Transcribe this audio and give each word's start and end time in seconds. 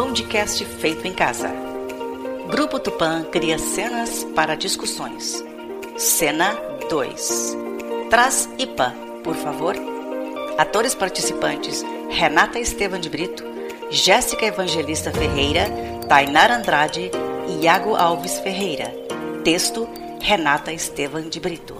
podcast 0.00 0.64
feito 0.64 1.08
em 1.08 1.12
casa. 1.12 1.50
Grupo 2.48 2.78
Tupã 2.78 3.24
cria 3.32 3.58
cenas 3.58 4.22
para 4.32 4.54
discussões. 4.54 5.44
Cena 5.96 6.54
2. 6.88 7.56
Traz 8.08 8.48
IPA, 8.60 8.94
por 9.24 9.34
favor. 9.34 9.74
Atores 10.56 10.94
participantes: 10.94 11.84
Renata 12.10 12.60
Estevam 12.60 13.00
de 13.00 13.10
Brito, 13.10 13.42
Jéssica 13.90 14.46
Evangelista 14.46 15.10
Ferreira, 15.10 15.66
Tainara 16.08 16.58
Andrade 16.58 17.10
e 17.48 17.64
Iago 17.64 17.96
Alves 17.96 18.38
Ferreira. 18.38 18.94
Texto: 19.42 19.88
Renata 20.20 20.72
Estevam 20.72 21.28
de 21.28 21.40
Brito. 21.40 21.76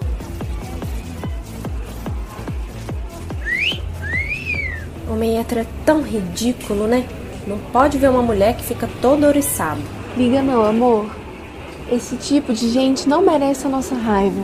Homem 5.09 5.39
hétero 5.39 5.61
é 5.61 5.65
tão 5.85 6.01
ridículo, 6.01 6.85
né? 6.85 7.07
Não 7.49 7.57
pode 7.73 7.97
ver 7.97 8.11
uma 8.11 8.21
mulher 8.21 8.55
que 8.55 8.63
fica 8.63 8.87
todo 9.01 9.25
oriçado. 9.25 9.81
Liga 10.15 10.39
não, 10.39 10.63
amor. 10.63 11.09
Esse 11.91 12.15
tipo 12.15 12.53
de 12.53 12.69
gente 12.69 13.09
não 13.09 13.23
merece 13.23 13.65
a 13.65 13.69
nossa 13.69 13.95
raiva. 13.95 14.43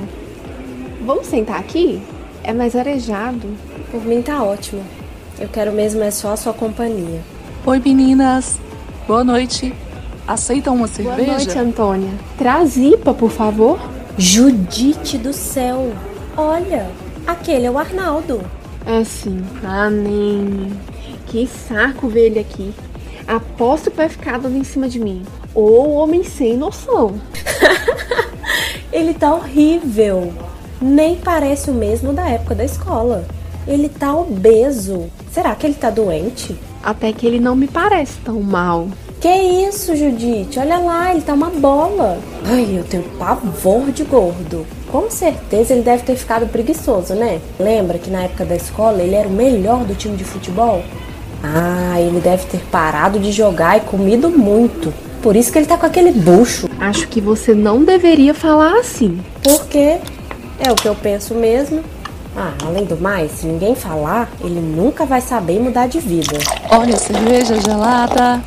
Vamos 1.06 1.28
sentar 1.28 1.60
aqui? 1.60 2.02
É 2.44 2.52
mais 2.52 2.76
arejado. 2.76 3.48
Por 3.92 4.04
mim 4.04 4.24
tá 4.24 4.42
ótimo. 4.42 4.82
Eu 5.40 5.48
quero 5.48 5.72
mesmo 5.72 6.02
é 6.02 6.10
só 6.10 6.34
a 6.34 6.38
sua 6.38 6.52
companhia. 6.52 7.22
Oi, 7.64 7.80
meninas. 7.80 8.58
Boa 9.08 9.24
noite. 9.24 9.72
Aceitam 10.28 10.74
uma 10.74 10.88
cerveja? 10.88 11.26
Boa 11.26 11.38
noite, 11.38 11.60
Antônia. 11.60 12.12
Traz 12.40 12.76
IPA, 12.76 13.14
por 13.14 13.30
favor. 13.30 13.80
Judite 14.18 15.20
do 15.20 15.32
céu. 15.32 15.94
Olha, 16.36 16.90
aquele 17.28 17.68
é 17.68 17.72
o 17.72 17.78
Arnaldo. 17.78 18.42
Assim, 18.84 19.44
ah, 19.64 19.92
nem. 19.92 20.72
Que 21.28 21.46
saco 21.46 22.08
ver 22.08 22.28
ele 22.28 22.40
aqui. 22.40 22.74
Aposto 23.28 23.90
que 23.90 23.98
vai 23.98 24.10
ficar 24.10 24.40
dando 24.40 24.58
em 24.58 24.64
cima 24.64 24.88
de 24.88 25.00
mim. 25.00 25.24
Ou 25.54 25.94
homem 25.94 26.24
sem 26.24 26.56
noção. 26.56 27.16
ele 28.94 29.14
tá 29.14 29.34
horrível. 29.34 30.32
Nem 30.82 31.16
parece 31.16 31.72
o 31.72 31.74
mesmo 31.74 32.14
da 32.14 32.30
época 32.30 32.54
da 32.54 32.64
escola. 32.64 33.26
Ele 33.68 33.90
tá 33.90 34.16
obeso. 34.16 35.10
Será 35.32 35.56
que 35.56 35.66
ele 35.66 35.74
tá 35.74 35.90
doente? 35.90 36.56
Até 36.84 37.12
que 37.12 37.26
ele 37.26 37.40
não 37.40 37.56
me 37.56 37.68
parece 37.68 38.20
tão 38.24 38.40
mal. 38.42 38.88
Que 39.20 39.34
isso, 39.68 39.96
Judite? 39.96 40.60
Olha 40.60 40.78
lá, 40.78 41.12
ele 41.12 41.22
tá 41.22 41.34
uma 41.34 41.50
bola. 41.50 42.20
Ai, 42.46 42.78
eu 42.78 42.84
tenho 42.84 43.04
pavor 43.18 43.92
de 43.92 44.04
gordo. 44.04 44.68
Com 44.92 45.10
certeza 45.10 45.74
ele 45.74 45.82
deve 45.82 46.04
ter 46.04 46.16
ficado 46.16 46.48
preguiçoso, 46.48 47.16
né? 47.16 47.42
Lembra 47.60 47.98
que 47.98 48.12
na 48.12 48.24
época 48.24 48.46
da 48.46 48.56
escola 48.56 49.02
ele 49.02 49.16
era 49.16 49.28
o 49.28 49.32
melhor 49.32 49.84
do 49.84 49.96
time 49.96 50.16
de 50.16 50.24
futebol? 50.24 50.84
Ah, 51.54 52.00
ele 52.00 52.20
deve 52.20 52.46
ter 52.46 52.62
parado 52.72 53.20
de 53.20 53.32
jogar 53.32 53.78
e 53.78 53.82
comido 53.82 54.30
muito. 54.30 54.94
Por 55.22 55.36
isso 55.36 55.52
que 55.52 55.58
ele 55.58 55.66
tá 55.66 55.78
com 55.78 55.86
aquele 55.86 56.12
bucho. 56.12 56.68
Acho 56.80 57.08
que 57.08 57.22
você 57.22 57.54
não 57.54 57.84
deveria 57.84 58.34
falar 58.34 58.80
assim. 58.80 59.20
Por 59.44 59.66
quê? 59.68 60.00
É 60.60 60.72
o 60.72 60.76
que 60.76 60.88
eu 60.88 60.96
penso 60.96 61.36
mesmo. 61.36 61.82
Ah, 62.36 62.54
além 62.66 62.84
do 62.84 62.98
mais, 62.98 63.32
se 63.32 63.48
ninguém 63.48 63.76
falar, 63.76 64.30
ele 64.42 64.60
nunca 64.60 65.06
vai 65.06 65.22
saber 65.22 65.60
mudar 65.60 65.88
de 65.88 66.00
vida. 66.00 66.38
Olha, 66.70 66.98
cerveja 66.98 67.60
gelada. 67.62 68.42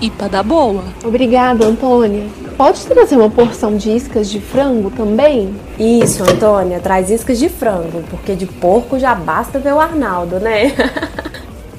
IPA 0.00 0.28
da 0.28 0.42
boa. 0.42 0.84
Obrigada, 1.04 1.66
Antônia. 1.66 2.26
Pode 2.56 2.84
trazer 2.86 3.16
uma 3.16 3.30
porção 3.30 3.76
de 3.76 3.90
iscas 3.90 4.30
de 4.30 4.40
frango 4.40 4.90
também? 4.90 5.54
Isso, 5.78 6.22
Antônia, 6.22 6.80
traz 6.80 7.10
iscas 7.10 7.38
de 7.38 7.48
frango, 7.48 8.02
porque 8.10 8.34
de 8.34 8.46
porco 8.46 8.98
já 8.98 9.14
basta 9.14 9.58
ver 9.58 9.72
o 9.72 9.80
Arnaldo, 9.80 10.40
né? 10.40 10.72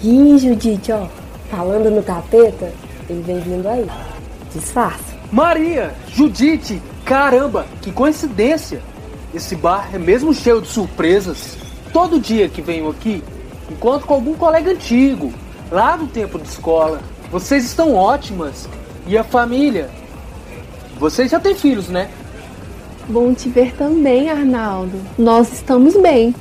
Ih, 0.05 0.37
Judite, 0.37 0.91
ó, 0.91 1.07
falando 1.49 1.89
no 1.89 2.03
capeta, 2.03 2.71
ele 3.09 3.23
vem 3.23 3.39
vindo 3.39 3.67
aí. 3.67 3.89
Disfarça. 4.53 5.15
Maria, 5.31 5.95
Judite, 6.13 6.79
caramba, 7.03 7.65
que 7.81 7.91
coincidência! 7.91 8.83
Esse 9.33 9.55
bar 9.55 9.89
é 9.91 9.97
mesmo 9.97 10.31
cheio 10.31 10.61
de 10.61 10.67
surpresas. 10.67 11.57
Todo 11.91 12.19
dia 12.19 12.47
que 12.47 12.61
venho 12.61 12.87
aqui, 12.87 13.23
encontro 13.67 14.05
com 14.05 14.13
algum 14.13 14.35
colega 14.35 14.69
antigo, 14.69 15.33
lá 15.71 15.97
do 15.97 16.05
tempo 16.05 16.37
de 16.37 16.49
escola. 16.49 17.01
Vocês 17.31 17.65
estão 17.65 17.95
ótimas. 17.95 18.69
E 19.07 19.17
a 19.17 19.23
família? 19.23 19.89
Vocês 20.99 21.31
já 21.31 21.39
têm 21.39 21.55
filhos, 21.55 21.89
né? 21.89 22.09
Bom 23.09 23.33
te 23.33 23.49
ver 23.49 23.73
também, 23.75 24.29
Arnaldo. 24.29 25.01
Nós 25.17 25.51
estamos 25.51 25.99
bem. 25.99 26.35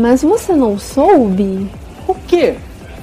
Mas 0.00 0.22
você 0.22 0.54
não 0.54 0.78
soube? 0.78 1.68
O 2.08 2.14
quê? 2.14 2.56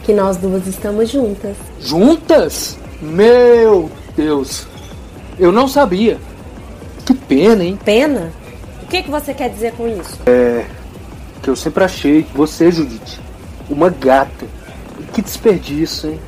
Que 0.03 0.11
nós 0.11 0.35
duas 0.37 0.65
estamos 0.65 1.11
juntas. 1.11 1.55
Juntas? 1.79 2.75
Meu 2.99 3.89
Deus! 4.17 4.67
Eu 5.37 5.51
não 5.51 5.67
sabia. 5.67 6.17
Que 7.05 7.13
pena, 7.13 7.63
hein? 7.63 7.77
Pena? 7.85 8.31
O 8.81 8.87
que, 8.87 9.03
que 9.03 9.11
você 9.11 9.31
quer 9.31 9.49
dizer 9.49 9.73
com 9.73 9.87
isso? 9.87 10.19
É. 10.25 10.65
Que 11.43 11.49
eu 11.51 11.55
sempre 11.55 11.83
achei 11.83 12.25
você, 12.33 12.71
Judite, 12.71 13.21
uma 13.69 13.89
gata. 13.89 14.47
Que 15.13 15.21
desperdício, 15.21 16.09
hein? 16.09 16.19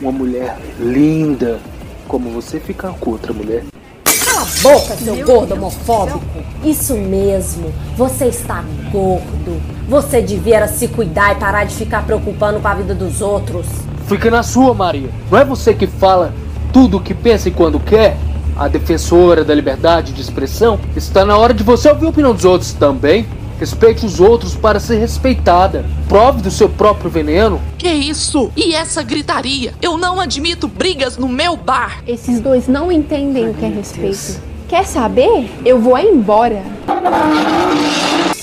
Uma 0.00 0.12
mulher 0.12 0.56
linda 0.78 1.58
como 2.06 2.30
você 2.30 2.60
ficar 2.60 2.92
com 2.92 3.10
outra 3.10 3.32
mulher. 3.32 3.64
A 4.40 4.44
boca, 4.62 4.96
seu 4.96 5.16
Meu 5.16 5.26
gordo 5.26 5.52
homofóbico! 5.52 6.22
Isso 6.64 6.94
mesmo, 6.96 7.70
você 7.94 8.24
está 8.24 8.64
gordo. 8.90 9.60
Você 9.86 10.22
devia 10.22 10.66
se 10.66 10.88
cuidar 10.88 11.32
e 11.32 11.34
parar 11.34 11.64
de 11.64 11.74
ficar 11.74 12.06
preocupando 12.06 12.58
com 12.58 12.66
a 12.66 12.72
vida 12.72 12.94
dos 12.94 13.20
outros. 13.20 13.66
Fica 14.06 14.30
na 14.30 14.42
sua, 14.42 14.72
Maria. 14.72 15.10
Não 15.30 15.38
é 15.38 15.44
você 15.44 15.74
que 15.74 15.86
fala 15.86 16.32
tudo 16.72 16.96
o 16.96 17.00
que 17.02 17.12
pensa 17.12 17.50
e 17.50 17.52
quando 17.52 17.78
quer? 17.78 18.16
A 18.56 18.66
defensora 18.66 19.44
da 19.44 19.54
liberdade 19.54 20.14
de 20.14 20.22
expressão 20.22 20.80
está 20.96 21.22
na 21.22 21.36
hora 21.36 21.52
de 21.52 21.62
você 21.62 21.90
ouvir 21.90 22.06
a 22.06 22.08
opinião 22.08 22.32
dos 22.32 22.46
outros 22.46 22.72
também. 22.72 23.26
Respeite 23.60 24.06
os 24.06 24.20
outros 24.20 24.54
para 24.54 24.80
ser 24.80 24.96
respeitada. 24.96 25.84
Prove 26.08 26.40
do 26.40 26.50
seu 26.50 26.66
próprio 26.66 27.10
veneno. 27.10 27.60
Que 27.76 27.90
isso? 27.90 28.50
E 28.56 28.74
essa 28.74 29.02
gritaria? 29.02 29.74
Eu 29.82 29.98
não 29.98 30.18
admito 30.18 30.66
brigas 30.66 31.18
no 31.18 31.28
meu 31.28 31.58
bar. 31.58 32.02
Esses 32.08 32.40
dois 32.40 32.66
não 32.66 32.90
entendem 32.90 33.44
Ai, 33.44 33.50
o 33.50 33.54
que 33.54 33.64
é 33.66 33.68
respeito. 33.68 34.06
Deus. 34.06 34.38
Quer 34.66 34.86
saber? 34.86 35.50
Eu 35.62 35.78
vou 35.78 35.98
embora. 35.98 36.62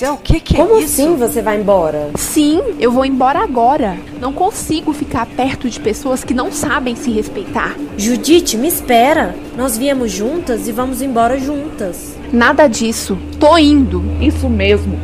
O 0.06 0.16
que, 0.16 0.38
que 0.38 0.54
é 0.54 0.58
Como 0.58 0.78
isso? 0.78 1.02
assim 1.02 1.16
você 1.16 1.42
vai 1.42 1.60
embora? 1.60 2.10
Sim, 2.16 2.62
eu 2.78 2.92
vou 2.92 3.04
embora 3.04 3.40
agora. 3.40 3.96
Não 4.20 4.32
consigo 4.32 4.92
ficar 4.92 5.26
perto 5.26 5.68
de 5.68 5.80
pessoas 5.80 6.22
que 6.22 6.32
não 6.32 6.52
sabem 6.52 6.94
se 6.94 7.10
respeitar. 7.10 7.74
Judite, 7.96 8.56
me 8.56 8.68
espera. 8.68 9.34
Nós 9.56 9.76
viemos 9.76 10.12
juntas 10.12 10.68
e 10.68 10.72
vamos 10.72 11.02
embora 11.02 11.38
juntas. 11.38 12.16
Nada 12.32 12.68
disso. 12.68 13.18
Tô 13.40 13.58
indo. 13.58 14.02
Isso 14.20 14.48
mesmo. 14.48 14.98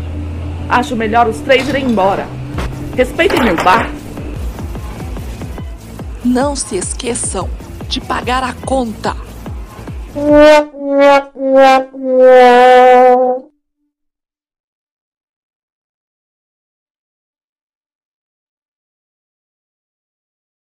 Acho 0.69 0.95
melhor 0.95 1.27
os 1.29 1.39
três 1.41 1.69
irem 1.69 1.87
embora. 1.87 2.27
Respeitem 2.97 3.43
meu 3.43 3.57
bar. 3.57 3.91
Não 6.25 6.55
se 6.55 6.77
esqueçam 6.77 7.51
de 7.89 8.01
pagar 8.01 8.45
a 8.45 8.53
conta. 8.65 9.15